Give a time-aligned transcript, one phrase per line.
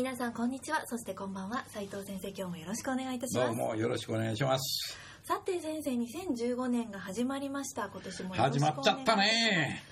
[0.00, 0.86] 皆さんこんにちは。
[0.86, 1.62] そしてこんばんは。
[1.68, 3.46] 斉藤先生今日もよろしくお願いいたします。
[3.48, 4.96] どうもよろしくお願いします。
[5.24, 7.90] さて先生2015年が始まりました。
[7.90, 9.82] 今年も始まっちゃったね。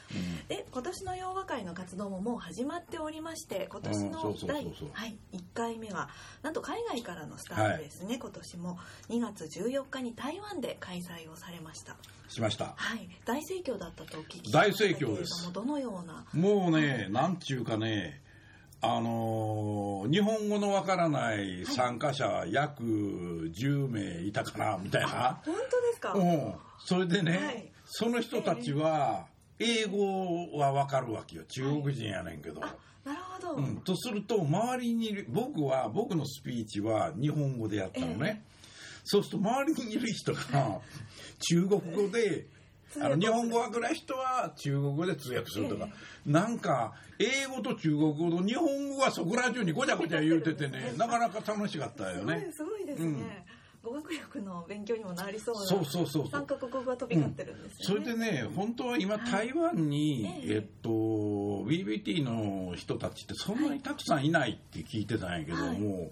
[0.48, 6.08] で今年の洋和会の活動ももう始まっておりまして今年の第そうはい1回目は
[6.40, 8.78] なんと海外からのスタートですね、今年も。
[9.10, 11.96] 2月14日に台湾で開催をされました。
[12.30, 12.72] しました。
[12.76, 13.06] はい。
[13.26, 15.52] 大盛況だったとお聞きし大ましたけれども盛況です。
[15.52, 16.24] どのような？
[16.32, 18.22] もうねなんちゅうかね
[18.80, 27.72] あのー日本語のわからない参加者約10名いたかなみたいな、本当ですか、うん、それでね、はい。
[27.84, 29.26] その人たちは
[29.58, 31.44] 英語はわかるわけよ。
[31.44, 38.44] 中国人やねんけど、あなるほど、うん、とすると周りにいる僕は僕のスピーチは日本語でやったのね、
[39.04, 40.80] そうすると周りにいる人が
[41.50, 42.46] 中国語で
[43.00, 45.88] あの日本語わから人は中国語で通訳するとか、
[46.26, 52.48] なんか英語と中国語と日本語はそこら中にごちゃごちゃ言うててねなかなか楽しかったよね。
[52.52, 53.46] すごいですね、
[53.82, 55.60] 語学力の勉強にもなりそうな。
[55.66, 56.30] そうそうそう。
[56.30, 60.54] 国語が飛び交ってるんですそよね、れでね、本当は今、台湾に、ええ。
[60.56, 66.10] えっと、BBT の人たちってそんなにたくさんいないって聞いてたんやけども、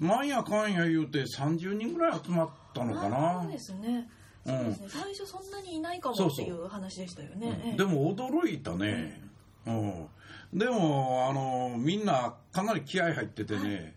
[0.00, 3.52] なんやかんや言うて30人ぐらい集まったのかあなそう。
[3.52, 4.08] ですね。
[4.46, 4.88] そうですね。
[4.88, 7.60] 最初そんなにいないかもっていう話でしたよね。
[7.64, 7.76] ええ。
[7.76, 9.20] でも驚いたね。
[9.66, 10.08] うん。
[10.52, 13.94] でも、あの、みんなかなり気合入っててね、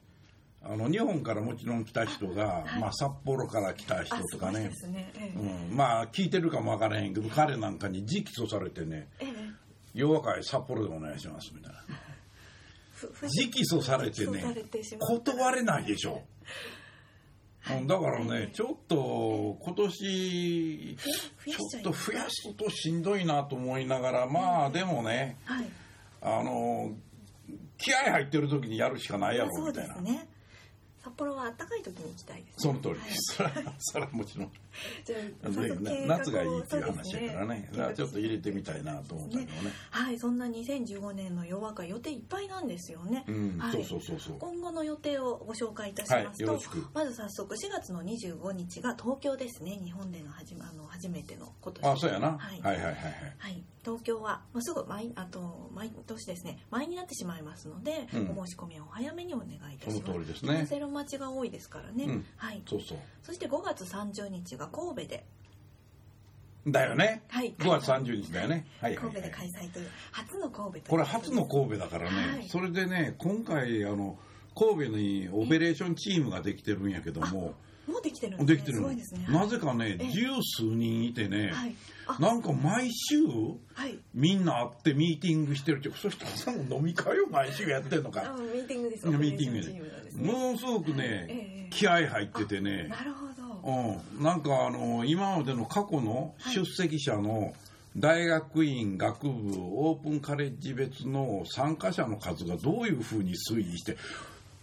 [0.64, 4.72] あの、日本からもちろん来た人が、まあ、札幌から来た人あ、とかね。
[5.36, 11.80] うん、まあ、聞いてるかもわからへんけど、彼なんかに直訴されてね、ええ洋和会札幌でお願いしますみたいな。
[13.22, 14.44] 直訴されてね
[15.00, 16.24] 断れないでしょ、
[17.75, 25.66] うんだからねちょっと今年ちょっと増やすとしんどいなと思いながらまあでもねはい。
[26.22, 26.91] あの
[27.77, 29.94] 気合入ってる時にやるしかないやろそうみたいな。
[29.95, 30.27] ですね。
[31.03, 34.52] 札幌は暖かい時に行きたいです、その通りです、それは それはもちろん。
[35.03, 35.50] じゃあ
[36.08, 37.56] 夏がいいっていう話やからね。
[37.56, 39.72] そうですだからちょっと入れてみたいなと思ったけどね。
[39.90, 43.25] はい、そんな2015年の夜和会予定いっぱいなんですよね。
[43.28, 43.72] うん、はい。
[43.72, 44.38] そうそうそうそう。
[44.40, 46.86] 今後の予定をご紹介いたしますはいと、よろしく。
[46.94, 49.80] まず早速4月の25日が東京ですね。
[49.84, 52.62] 日本でのはじ、ま、あの初めての今年あそうやな、はい。
[52.62, 53.13] はいはいはいはい。
[53.38, 56.59] はい、東京はもうすぐ毎あと毎年ですね。
[56.69, 58.38] 前になってしまいますので、うん。
[58.38, 60.66] お申し込みをお早めにお願いいたしそのます通りですね
[60.97, 62.25] 待ちが多いですからね、うん。
[62.38, 62.97] はい、そうそう。
[63.24, 65.25] そして5月30日が神戸で、
[66.68, 67.24] だよね。
[67.30, 68.66] はい、5月30日だよね。
[68.81, 72.50] はい神戸で開催という初の神戸これ初の神戸だからね、はい。
[72.50, 74.18] それでね、今回、あの、
[74.56, 77.53] 神戸にオペレーションチームができてるんやけども、
[77.88, 78.56] もうできてるんですね。
[78.56, 78.90] できてるの。
[78.90, 79.25] すごいですね。
[79.30, 80.12] なぜかね、ええ。
[80.12, 81.75] 十数人いてね、はい。
[82.08, 82.18] あ。
[82.20, 83.24] なんか毎週、
[83.74, 83.98] はい。
[84.14, 88.36] みんな会ってミーティングしてるって、そしたらさ、飲み会を毎週やってんのあか。
[88.53, 89.08] ミーティングです。
[89.08, 89.62] ミーティング。
[90.24, 93.38] でものすごくえね、え気合入っててね、なるほど。
[94.18, 97.54] うん、なんかあの今までの過去の出席者の
[97.98, 103.98] 大学院学部オープンカレッジ別の参加者の数がどういうふうに推移して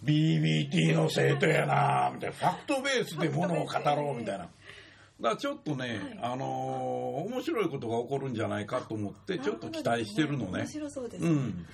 [0.05, 4.45] BBT の生徒やなみたいなファクトベースでものを語ろうみたいな。
[4.45, 10.67] だからちょっとね、あのー面白いことが起こるんじゃないかと思ってちょっと期待してるのね面。
[10.67, 11.65] 白そうですね、うん、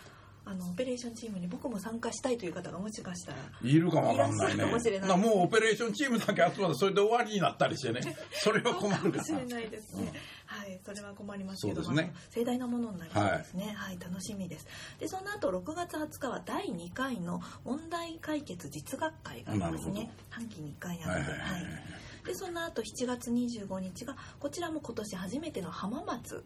[0.44, 4.64] あのオペレーションチームに僕も参加したいという方がもしかしたらいるかもわかんないね。
[4.64, 5.08] いもしれない。
[5.08, 8.02] だからもうオペレーションチームだけ集まってそれで終わりになったりしてね、
[8.34, 9.46] それは困るかかもしれら。
[9.46, 10.14] ないですね、
[10.48, 10.80] はい。
[10.84, 13.74] それは困りますけどねまあ盛大なものになりそうですね。
[13.76, 14.68] はい、楽しみです。
[15.00, 20.12] でその後6月20日は第2回の問題解決実学会がありますね。
[20.30, 21.74] 半期に1回あるので、はいはいはいはい。
[21.74, 22.02] はい。
[22.26, 26.44] でその後7月25日がこちらも今年初めての浜松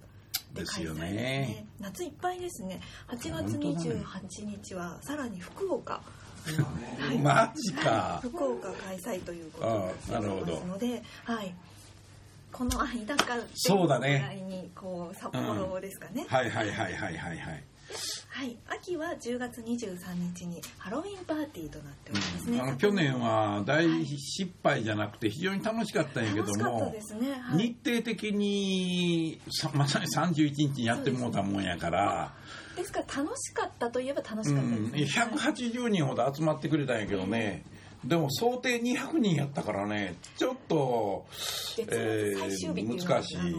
[0.55, 4.03] ですよねね夏いっぱいですね8月本当だね
[4.33, 6.01] 28日はさらに福岡
[6.45, 8.19] はいマジか。
[8.21, 11.55] 福岡開催ということになってますので、はい。
[12.51, 16.25] この間かそうだねにこう札幌ですかね。
[16.29, 17.63] はいはいはいはいはいはい。
[18.35, 18.57] はい。
[18.67, 22.59] 秋は10月23日にハロウィンパーティーとなっておりますね。
[22.59, 27.31] あの去年は大失敗じゃなくて非常に楽しかったんやけどもですね。
[27.31, 27.69] はい。
[27.69, 32.33] 日程的にさまさに31日にやってもうたもんやから
[32.75, 37.63] ですから楽しかったといえば楽しうん、かったです、ね180人ほど集まってくれたんやけどね、
[38.05, 43.57] でも想定200人やったからねちょっと最終日っていうのは、難しいあの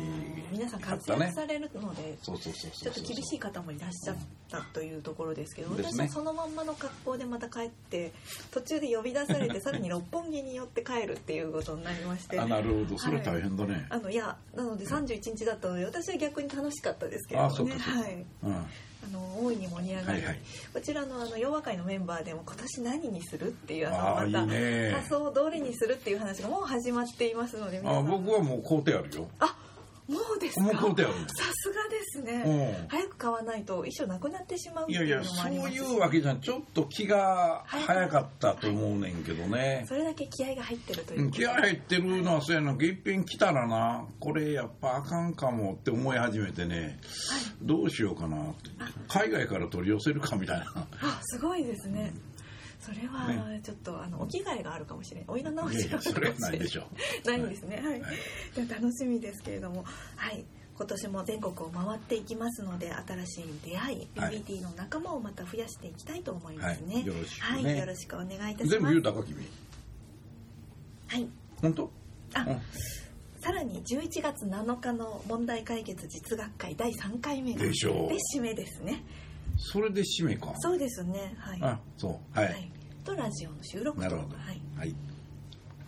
[0.53, 4.17] 皆さん活躍されるので、そうそうそうちょっと厳しい方もいらっしゃっ
[4.49, 8.13] たというところですけど、私はそのまんまの格好でまた帰って
[8.53, 12.39] 途中で呼び出されて さらに六本木に寄って帰るっていうことになりまして。
[12.39, 12.99] あなるほど。
[12.99, 17.75] それは大変だね、あのいやなので31日だったので私は逆に楽しかったですけれどね。
[17.77, 18.25] はい。
[18.45, 18.67] うん
[19.07, 20.39] あの大いに盛り上がり、はいはい。
[20.75, 24.93] こちらのあの洋和会のメンバーでも今年何にするっていうあのああいいまたね。
[24.95, 29.29] 仮想をどれにするっていう話がもう始まっていますので皆さあん僕はもう工程あるよ。
[29.39, 29.56] あ
[30.09, 30.63] もうですか。
[30.63, 32.89] もう工程あるさすがですね、うん。
[32.89, 41.31] 早く買わないと衣装なくなってしまういいやいうやそういうわけじゃんちょっと気が早かったと思うねんけどね、それだけ気合が入ってるという。
[41.31, 44.05] 気合入ってるのはそうやないっぺん来たらな。
[44.21, 47.01] これやっぱあかんかもって思い始めてね。
[47.63, 48.71] どうしようかなって。
[49.09, 50.87] 海外から取り寄せるかみたいな。
[51.03, 52.13] あすごいですね
[52.81, 53.61] それはね。
[53.63, 56.59] ちょっとあのお着替えがあるかもしれないお色直しがあるかもしれない。
[56.59, 56.85] でしょ
[57.25, 57.77] ないんですね。
[57.77, 58.69] はい、はい。
[58.69, 59.85] 楽しみですけれども。
[60.17, 60.45] はい。
[60.77, 64.43] 今年も全国を回っていきますので新しい出会いはい。
[64.43, 67.07] BBT の仲間をまた増やしていきたいと思いますね、はい。
[67.07, 67.65] よろしくね。
[67.65, 67.79] はい。
[67.79, 68.67] よろしくお願いいたします。
[68.69, 69.47] 全部言うたか君。
[71.07, 71.29] はい。
[71.63, 71.91] 本当？
[72.35, 72.61] あうん。
[73.47, 79.05] さらに11月7日の問題解決実学会第3回目で締めですね
[79.59, 80.53] それで締めか。
[80.59, 81.35] そうですね。
[81.39, 81.59] はい。
[81.63, 82.39] あそう。
[82.39, 82.71] はい、はい、
[83.05, 84.03] とラジオの収録と。
[84.03, 84.37] なるほど。
[84.37, 84.95] はい、はい。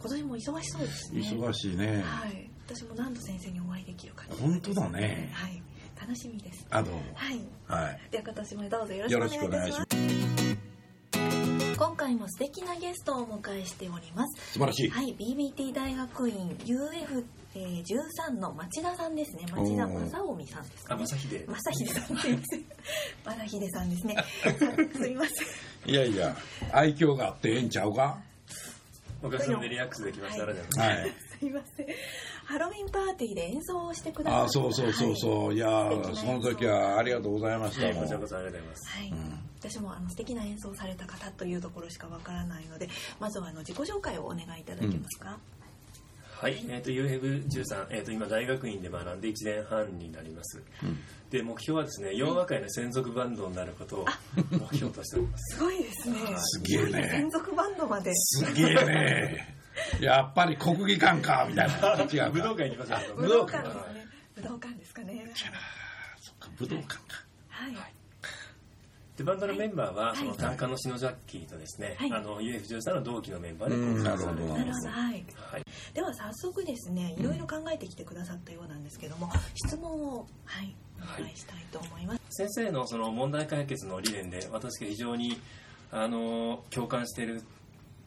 [0.00, 1.20] 今年も忙しそうですね。
[1.20, 2.50] 忙しいね、はい。
[2.66, 5.30] 私も何度先生にお会いできるか本当だね。
[5.32, 5.62] はい。
[6.00, 6.66] 楽しみです。
[6.70, 7.00] あどうも。
[7.14, 7.40] はい。
[7.66, 8.00] はい。
[8.10, 9.96] では今年もどうぞよろしよくお願いしまます。
[9.96, 10.27] 今
[11.98, 14.52] 回も素敵なゲストをお迎えしております。
[14.52, 17.24] 素晴らしい、はい BBT 大学院 UF13、
[17.56, 17.82] えー
[18.30, 19.44] 13の町田さんですね。
[19.50, 21.44] 町田正臣さんですかあ、ね正秀。
[21.46, 22.64] 正秀さんすいません
[23.24, 24.14] 正秀さんですね。
[24.14, 24.22] さ
[25.02, 25.44] すみませ
[25.90, 25.90] ん。
[25.90, 26.36] いやいや
[26.72, 28.18] 愛嬌があってええんちゃうか？
[29.20, 31.12] お客さんでリラックスできましたらじゃあはい。
[31.40, 31.86] すいません
[32.48, 34.52] ハロウィンパーティーで演奏をしてくださあった。
[34.52, 37.92] そうそうそうそう、い、や素敵なその時はありがとうございました。
[37.92, 38.88] もんこちらこそありがとうございます。
[38.88, 39.12] はい、
[39.60, 42.88] 私もあの素敵な演奏をされた方というところしかわからないので
[43.20, 45.38] まずはあの自己紹介をお願いいただけますか、
[46.40, 50.62] はい、えっ、と UF13、えっ、と今大学院で学んで1年半になります。
[51.28, 54.06] で目標はですね、洋和会の専属バンドになることを
[54.50, 55.56] 目標としております。
[55.58, 56.16] すごいですね。
[56.38, 57.08] すげえね。
[57.10, 58.14] 専属バンドまで。
[58.14, 59.57] すげえね
[60.00, 61.94] やっぱり国技館かみたいな。
[62.12, 62.30] 違うか。
[62.30, 63.22] 武道館に行きましょう。
[63.22, 64.06] 武道館ですね。
[64.36, 65.32] 武道館ですかね。
[66.20, 66.98] そっか武道館か。
[67.48, 67.94] はい。
[69.16, 70.16] でバンドのメンバーは、はい。
[70.16, 72.12] その単価の篠ジャッキーとですね、はい。
[72.12, 74.88] あの UF13 の同期のメンバーでうん構成されていなるほます。
[74.88, 75.26] はい。
[75.36, 75.64] はい。
[75.92, 80.74] では早速ですねいろいろ考えてきてくださったようなんですけども質問をはい。
[81.00, 85.40] お願いしたいと思います、先生のその問題解決の理念で私が非常に
[85.92, 87.42] あの共感している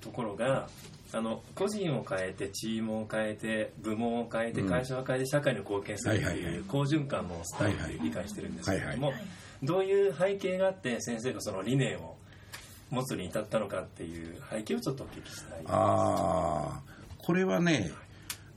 [0.02, 0.68] ところが
[1.14, 4.70] あの個人を変えてチームを変えて部門を変えてうん。
[4.70, 6.60] 会社を変えて社会に貢献するとはいはいはいい。
[6.60, 9.14] う好循環のスタイルで理解してるんですけれども
[9.64, 12.16] どういう背景があって先生がその理念を
[12.90, 16.82] 持つに至ったのかっていう背景をちょっとお聞きしたいああ
[17.18, 17.92] これはね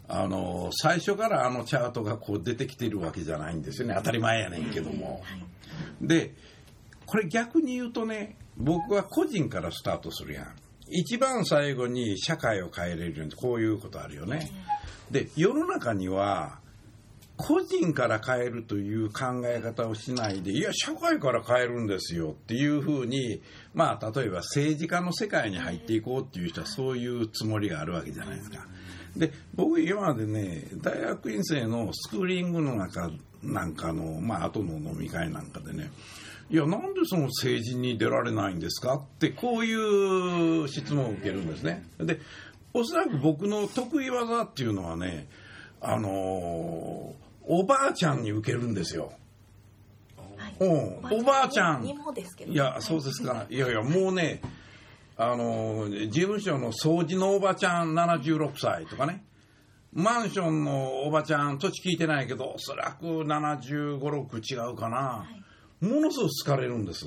[0.08, 3.94] あの最初からあのチャートがこう出てきてるわけじゃないんですよね。
[3.96, 5.22] 当たり前やねんけども。
[5.24, 5.36] は
[6.02, 6.06] い。
[6.06, 6.34] で
[7.06, 10.46] これ逆に言うとね僕は個人からスタートするやん
[10.88, 14.50] 一番最後に社会を変えれるようにこういうことあるよね
[15.10, 16.58] で世の中には
[17.36, 23.42] 個人から変えるという考え方をしないでいや社会から変えるんですよっていうふうに
[23.72, 28.66] まあ例えば政治家の世界に入っていこうっていう人はそういうつもりがあるわけじゃないですか。
[29.16, 33.10] で僕今までね大学院生のスクーリングの中
[33.42, 35.90] なんかのまあ後の飲み会なんかでね
[36.50, 38.94] いやなんでその政治に出られないんですか？
[38.96, 39.74] ってこうい
[40.64, 41.84] う質問を受けるんですね。
[41.98, 42.20] で
[42.72, 45.28] おそらく僕の得意技っていうのはね
[45.80, 49.12] あのーおばあちゃんに受けるんですよ。
[50.38, 51.84] はいうん、おばあちゃん。
[51.84, 53.44] いや、そうですか。
[53.50, 54.40] いやいや、もうね、
[55.18, 59.24] あのー、事務所の掃除のおばちゃん76歳とかね、
[59.92, 65.26] マンションのおばちゃん、土地聞いてないけど、おそらく75、6違うかな。
[65.80, 67.06] ものすごく好かれるんです。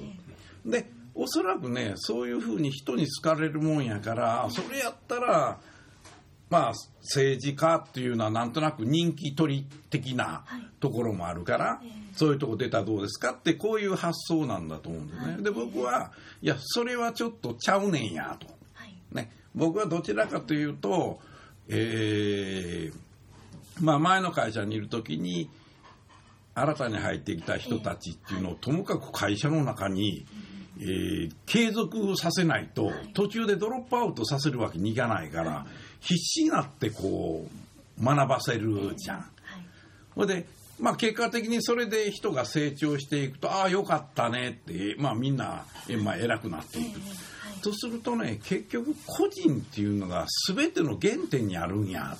[0.65, 5.59] で、おそらくね、そういうふうに人に好かれるもんやから、それやったら、
[6.49, 15.33] まあ、政治家っていうのはなんとなく人気取り的なはいところもあるから、ええそういうとこ出たらどうですかってこういう発想なんだと思うんですね。
[15.33, 18.47] はいで僕はいやそれはちょっとちゃうねんやと。
[18.73, 21.19] はいね、僕はどちらかというと、
[21.69, 25.47] えーまあ、前の会社にいる時に
[26.59, 30.25] 新たに入ってきた人たちっていうのをともかく会社の中に、
[30.79, 35.65] えー継続させないと途中でドロップアウトさせるわけにいかないから
[36.01, 37.47] 必死になってこ
[37.99, 39.17] う学ばせるじゃん。
[39.17, 39.27] はい
[40.13, 40.45] ほいで、
[40.79, 46.99] まあ、結果的にそれで人が成長していくとああよかったねって、まあ、みんな、えまあ、偉くなっていく。
[47.61, 52.15] とするとね結局個人っていうのが全ての原点にあるんや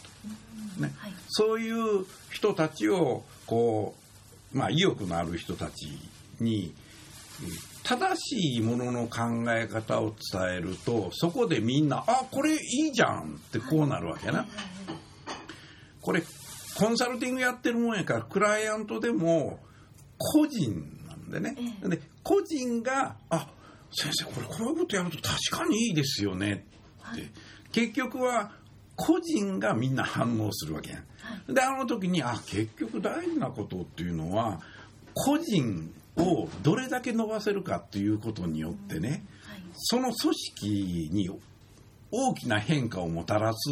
[0.77, 4.06] と、ねはいそういう人たちをこう、
[4.53, 5.87] まあ、意欲のある人たち
[6.39, 6.73] に
[7.43, 7.45] え
[7.83, 14.45] 正しいものの考え方を伝えるとそこでみんな「あこれいいじゃん」ってこうなるわけな。
[16.01, 16.23] これ
[16.75, 19.59] コンサルティングやってるもんやからクライアントでも
[20.17, 20.71] 個人
[21.07, 23.49] なんでね、えで個人が「あ
[23.91, 26.65] 先生これこういうことやると確かにいいですよね」
[27.11, 27.31] って、
[27.71, 28.51] 結局は
[28.97, 30.97] 個人がみんな反応するわけや
[31.47, 31.53] ん。
[31.53, 34.59] であの時にあ結局大事なことっていうのは
[35.13, 39.61] 個人をどれだけ伸ばせるかっていうことによってね、はい。
[39.75, 41.29] その組織に
[42.11, 43.69] 大きな変化をもたらす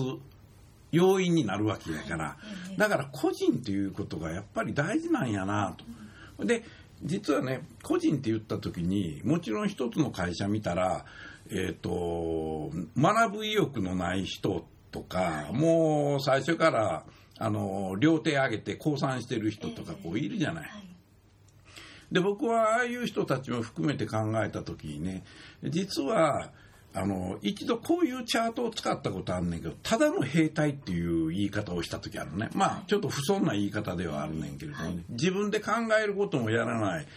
[0.91, 2.37] 要因になるわけやから、
[2.77, 5.75] だから個人ということがやっぱり大事なんやな
[6.37, 6.45] と。
[6.45, 6.63] で
[7.03, 11.05] 実はね個人って言った時にもちろん一つの会社見たら、
[11.49, 17.03] えー、と学ぶ意欲のない人とか、もう最初から
[17.37, 20.63] あの両手上げて降参してる人とかこういるじゃない。
[20.63, 20.87] はい。
[22.11, 25.23] で僕はああいう人たちも含めて考えた時にね
[25.63, 26.51] 実は
[26.93, 32.49] あの一度こういうチャートを使ったことあるねんけどただの兵隊っていう言い方をした時あるね。
[32.53, 35.71] まあちょっと不遜な言い方ではあるねんけれどもね、自分で考
[36.01, 37.07] えることもやらない。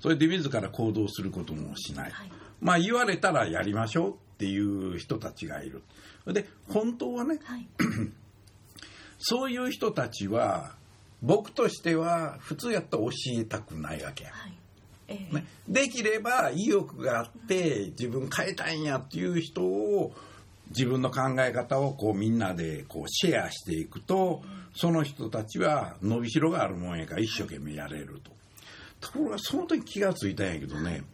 [0.00, 2.12] それで自ら行動することもしない。
[2.60, 5.82] まあ言われたらやりましょうっていう人たちがいる。
[6.26, 7.66] で本当はねはい。
[9.18, 10.74] そういう人たちは
[11.22, 14.30] 僕としては普通やったら教えたくないわけや。
[14.32, 14.52] はい。
[15.08, 15.34] ええ。
[15.34, 20.12] ね、できれば意欲があって自分変えたいんやっていう人を
[20.68, 24.42] 自分の考え方をこうみんなでこうシェアしていくと
[24.74, 28.36] その人たちは伸びしろがあるもんやから一生懸命やれると。
[29.00, 31.04] ところがその時気がついたんやけどね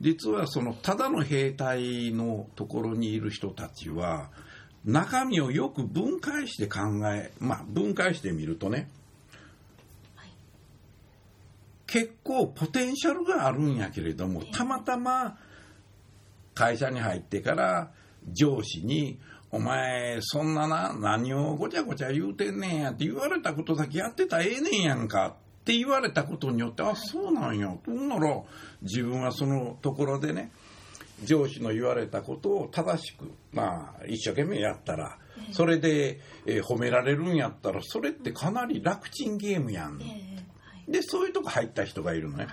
[0.00, 4.30] 実はそのただの兵隊のところにいる人たちは
[4.84, 6.80] 中身をよく分解して考
[7.12, 8.88] えまあ分解してみるとね
[11.86, 15.36] 結構ポテンシャルがあるんやけれどもたまたま
[16.54, 17.90] 会社に入ってから
[18.32, 19.18] 上司に
[19.50, 27.68] 「お前そんなな何をごちゃごちゃ言うてんねんや」って言われたことだけやってたらええねんやんかって言われたことによってあそうなんや。
[27.84, 28.42] ほんなら
[28.82, 30.50] 自分はそのところでね
[31.22, 35.18] 上司の言われたことを正しくまあ一生懸命やったら
[35.52, 39.98] それで、えー褒められるんやったらそれってかなり楽ちんゲームやん。
[40.88, 42.48] でそういうとこ入った人がいるのね。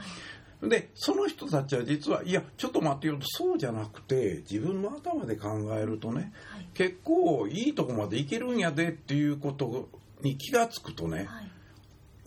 [0.61, 6.67] でその人たちは実はいやちょっと待ってよとそうじゃなくて自分の頭で考えるとねはい。
[6.73, 9.87] 結構いいとこまでいけるんやでっていうこと
[10.21, 11.51] に気がつくとねはい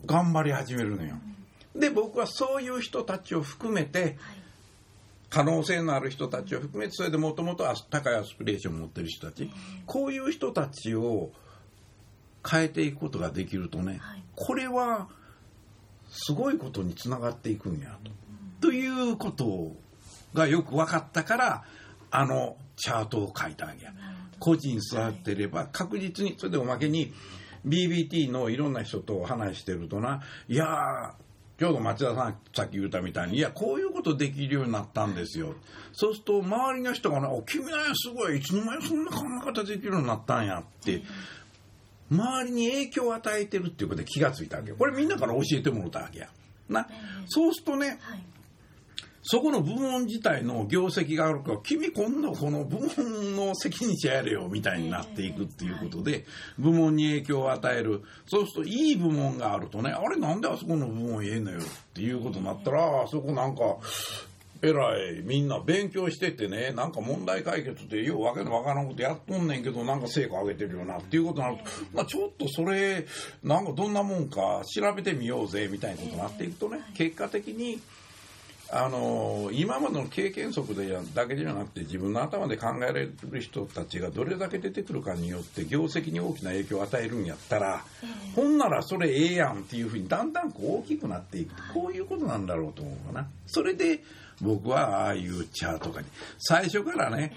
[0.06, 1.16] 頑張り始めるのよ。
[1.74, 4.16] で僕はそういう人たちを含めてはい
[5.30, 9.48] 可能性のある人たちを含めてそれでもともと高いアスピレーションを持ってる人たち
[9.86, 11.30] こういう人たちを
[12.44, 15.08] 変えていくことができるとねはいこれは
[16.08, 17.96] すごいことにつながっていくんや
[18.60, 18.68] と。
[18.68, 19.72] ということ
[20.34, 21.64] がよく分かったから
[22.10, 23.92] あのチャートを書いたわけや。
[24.40, 27.12] 個人座ってれば確実にそれでおまけに
[27.66, 31.12] BBT のいろんな人と話してるとないやー
[31.58, 35.54] ちょうど町田さんさっき言ったみたいにいやこういうことできるようになったんですよ。
[35.92, 41.02] そうすると周りの人がね「お君なんやすごいいつの間にそんな考え方できるようになったんや」って
[42.10, 44.76] 周りに影響を与えてるっていうことで気がついたわけよ。
[44.78, 46.28] これみんなから教えてもらったわけや。
[46.70, 46.88] な。
[47.26, 48.24] そうするとねはい
[49.22, 56.24] そこの部門自体の業績があるから、君今度この部門の責任者やれよみたいになっていくっていうことで、
[56.58, 58.02] 部門に影響を与える。
[58.26, 61.62] そうするといい部門があるとね、あれなんであそこの部門言ええのよっ
[61.94, 63.62] ていうことになったら、あそこなんか、
[64.62, 73.06] えらい、みんな勉強しててね、なんか問題解決でようわけのわからんことやっとんねんけど、なんか成果上げてるよなっていうことになると、まあちょっとそれ、
[73.42, 77.80] なんかどんなもんか調べてみようぜみたいなことになっていくとね、結果的に、
[78.72, 87.84] あの今までの経験則でやだけじゃなくて自分の頭で考えられる人たちがどれだけ出てくるかによって業績に大きな影響を与えるんやったら、
[88.36, 91.54] ほんならそれええやんっていうふうにだんだんこう大きくなっていく。
[91.74, 93.28] こういうことなんだろうと思うかな。
[93.46, 94.00] それで
[94.40, 96.06] 僕はああいうチャートとかに
[96.38, 97.32] 最初からね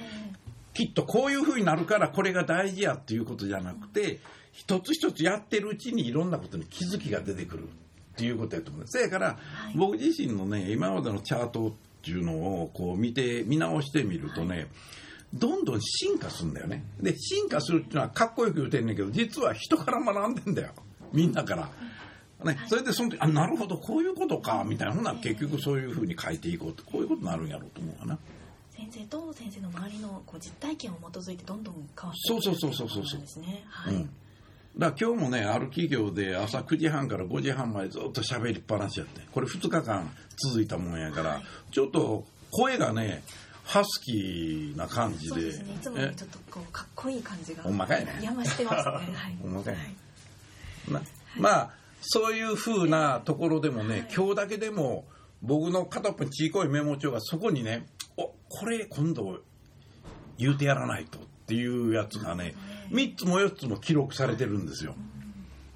[0.73, 4.19] きっとこういうふうになるからこれが大事やっていうことじゃなくて
[4.51, 7.67] 一つ一つやってるうちにいろんなことに気づきが出てくる
[8.13, 9.37] っていうことやと思うそやから、
[9.75, 11.71] 僕自身のね今までのチャートっ
[12.03, 14.67] ていうのをこう見て見直してみるとね、
[15.33, 16.83] どんどん進化するんだよね。
[17.01, 20.73] で進化するっていうのはかっこよく言うてんねんけど実は人から学んでんだよ。
[21.11, 21.69] みんなから。
[22.43, 24.63] ね、それでその時あなるほどこういうことか。
[24.67, 26.83] みたいなほんなら結局そういうふうに書いていこうと。
[26.83, 28.19] こういうことになるんやろうと思うかな。
[28.75, 33.63] 先生と先生の周りのこう実体験を基づいてどんどん変わってそうそうそうそうそうなんですね。
[33.69, 33.95] はい。
[33.95, 34.09] うん
[34.77, 43.23] だから今日もねある企業で朝9時半から5時半までずっと喋りっぱなしやってこれ2日間続いたもんやから、はいちょっと声がね
[43.63, 45.73] ハスキーな感じでそうですね。
[45.75, 47.63] いつもよりちょっとこうかっこいい感じが。
[47.63, 48.19] ほんまかいね？
[48.21, 49.15] やましてますね。
[49.15, 49.37] はい。
[49.41, 49.95] ほんまかいはい
[50.91, 51.01] な
[51.37, 51.69] まあ
[52.01, 55.05] そういうふうなところでもね、今日だけでも
[55.41, 57.87] 僕の片っぽにちいこいメモ帳がそこにね
[58.17, 59.39] おこれ今度
[60.37, 62.55] 言うてやらないとっていうやつがね
[62.89, 64.95] 3つも4つも記録されてるんですよ。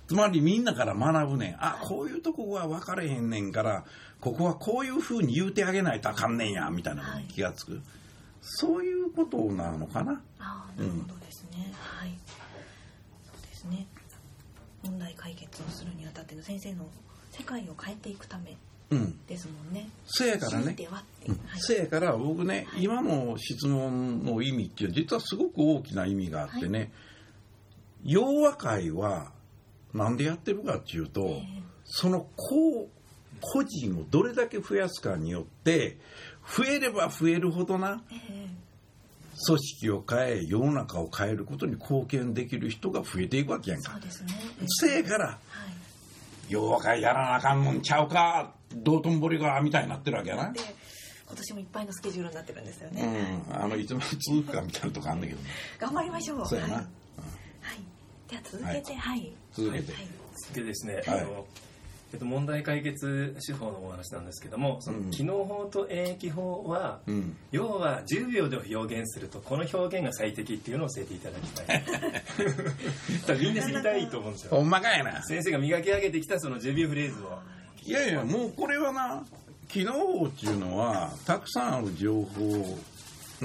[0.07, 3.83] つまりみんなから学ぶねんあこういうとこは分かれへんねんから
[4.21, 7.81] ここはこういうふうに言うてあげないとあかんねんやみたいなのに気がつく、
[8.41, 10.21] そういうことなのかな？
[10.39, 11.73] ああ、なるほどですね。
[11.73, 12.17] はい。
[13.25, 13.85] そうですね。
[14.83, 16.87] 問題解決をするにあたっての先生の
[17.31, 18.57] 世界を変えていくためうん
[19.27, 19.89] ですもんね。
[20.05, 21.27] せやからね強いてはって。
[21.29, 21.59] うんはい。
[21.59, 26.91] せやから僕ね、今の質問の意味っていうのは実はすごく大きな意味があってね、
[28.03, 29.31] 洋和会は
[29.93, 31.43] なんでやってるかっていうと、え
[31.85, 32.89] その個
[33.41, 35.97] 個人をどれだけ増やすかによって
[36.55, 38.47] 増えれば増えるほどなええ
[39.45, 44.01] 組織を変え世の中を変えることに貢献できる人が増えていくわけやんかそう。
[44.01, 44.33] ですね。
[44.67, 45.37] せやからはい。
[46.49, 50.51] 洋和会やらなあかんもんちゃうか道頓堀がみたいになってるわけやな。
[50.51, 50.59] で、
[51.27, 53.03] 今年もいっぱいのスケジュールになってるんですようね。
[53.03, 55.49] ん、あのいつまで続くかみたいなとこあんだけどね。
[55.79, 56.45] 頑張りましょう。
[56.47, 56.75] そうやな。
[56.75, 56.83] はい。
[56.83, 56.89] はい。
[58.29, 59.31] では続けて、はい。
[59.53, 59.93] 続けて。
[59.93, 60.07] はい。
[60.53, 61.45] でですね、はいあの
[62.13, 67.35] えっと、問題解決手法のお話なんですけどもそのうん機能法と演疫法は、うん。
[67.51, 71.83] 要は10秒で表現するとこの表現が最適っていうのを教えていただきたい
[73.43, 75.21] みんな知りたいと思うんですよほんまかいな。
[75.23, 77.39] 先生が磨き上げてきたその10秒フレーズを
[77.87, 79.23] いやいや、もうこれはな、
[79.69, 82.77] 機能法っていうのは、たくさんある情報、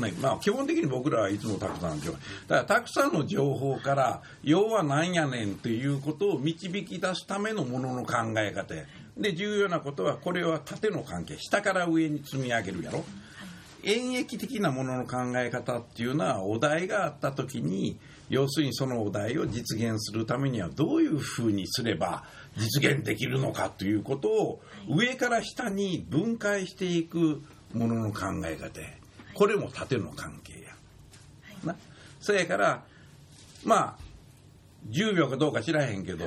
[0.00, 2.18] ね、まあ基本的に僕らはいつもたくさんある情報。
[2.18, 8.84] だからたくさんの情報から、要は何やねんっていうことを導き出すためのものの考え方や。
[9.16, 13.04] で、重要なことは、これは縦の関係、下から上に積み上げるやろ。
[13.84, 22.24] 演疫的なものの考え方っていうのはお題があった時に要するにそのお題を実現するためにはどういうふうにすれば
[22.56, 27.42] 実現できるのかということを上から下に分解していく
[27.74, 28.88] ものの考え方や。
[29.34, 30.68] これも縦の関係や。
[31.64, 31.76] な。
[32.20, 32.84] そやから
[33.64, 34.12] まあ
[34.90, 36.24] 10秒かどうか知らへんけど、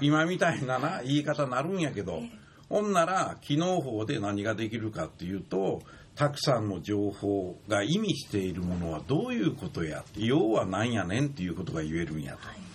[0.00, 2.22] 今みたいなな言い方になるんやけど、
[2.68, 5.82] ほんなら機能法で何ができるかっていうと
[6.16, 12.66] たくさんの情報が意味しているものはどういうことや要は何やねんっていうことが言えるんやと。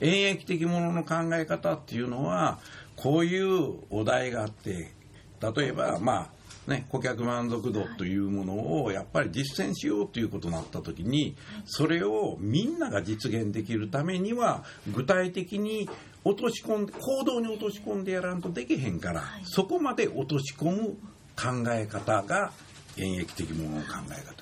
[0.00, 2.58] 演疫的ものの考え方っていうのは
[2.96, 4.92] こういうお題があって
[5.56, 6.30] 例えばま
[6.66, 15.88] あね顧客満足度というものをやっぱり実践しようということになった時にそれをみんなが実現できるためには具体的に
[16.24, 20.96] 落とし込んで行動に落とし込んでやらんとできへんから、そこまで落とし込む
[21.36, 22.52] 考え方が
[22.96, 24.34] 演疫的ものの考え方やと。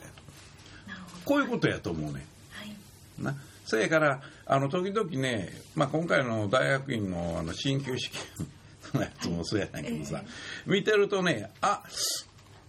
[1.24, 2.26] こういうことやと思うね。
[2.50, 2.74] はい。
[3.18, 8.22] なそやからあの時々ね、まあ、今回の大学院のあの進級試験
[8.94, 10.24] のやつもそうやないけどさ、
[10.66, 11.82] 見てるとねあ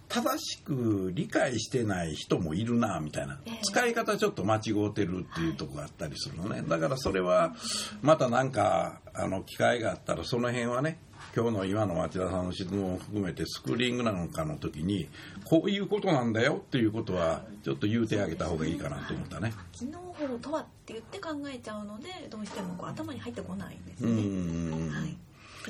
[0.10, 7.56] 正しく理解してない人もいるなみたいな、ええ使い方ちょっと間違うてるっていうとこがあったりするのねだからそれは
[8.02, 10.98] またなんかあの機会があったらその辺はね
[11.36, 15.08] 今日の今の町田さんの質問を含めてスクリーニングなんかの時に
[15.46, 19.54] こういうことなんだよっていうことはちょっと言うてあげた方がいいかなと思ったね。
[19.72, 24.10] 機能法とはって言って考えちゃうのでどうしてもこう頭に入ってこないんですね。
[24.10, 25.16] んはい。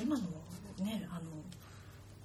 [0.02, 0.22] 今の
[0.78, 1.20] ねあの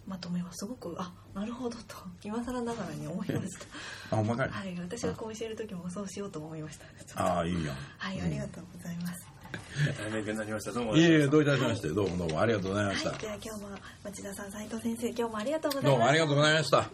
[0.07, 3.65] まとめはすごくあなるほどと今更ながらに思いました。
[4.11, 4.49] あ、ほんまかい。
[4.49, 4.79] はい。
[4.79, 7.23] 私がこう教える時もそうしようと思いました。
[7.23, 7.75] ああ、いいやん。
[7.97, 9.25] はいありがとうございます。
[9.97, 13.09] 大変勉強になりましたどうもいえいえ、どういたしまして、どうもどうもありがとうございました。
[13.09, 13.19] はい。
[13.19, 13.69] では今日も
[14.03, 15.91] 町田さん斉藤先生今日もありがとうございました。
[15.91, 16.89] どうもありがとうございました。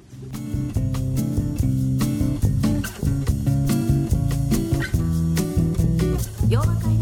[6.49, 7.00] 洋和会